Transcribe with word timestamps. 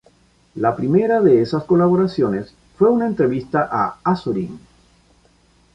La 0.55 0.75
primera 0.75 1.19
de 1.21 1.43
esas 1.43 1.63
colaboraciones 1.65 2.55
fue 2.75 2.89
una 2.89 3.05
entrevista 3.05 3.69
a 3.71 3.99
Azorín. 4.03 4.59